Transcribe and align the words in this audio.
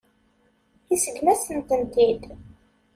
Iseggem-asent-tent. 0.93 2.23